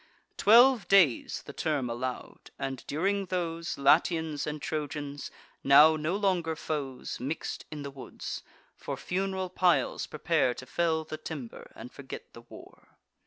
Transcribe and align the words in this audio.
Twelve 0.35 0.87
days 0.87 1.43
the 1.45 1.53
term 1.53 1.87
allow'd: 1.87 2.49
and, 2.57 2.83
during 2.87 3.27
those, 3.27 3.77
Latians 3.77 4.47
and 4.47 4.59
Trojans, 4.59 5.29
now 5.63 5.95
no 5.95 6.15
longer 6.15 6.55
foes, 6.55 7.19
Mix'd 7.19 7.65
in 7.69 7.83
the 7.83 7.91
woods, 7.91 8.41
for 8.75 8.97
fun'ral 8.97 9.49
piles 9.51 10.07
prepare 10.07 10.55
To 10.55 10.65
fell 10.65 11.03
the 11.03 11.17
timber, 11.17 11.71
and 11.75 11.91
forget 11.91 12.33
the 12.33 12.41
war. 12.41 12.97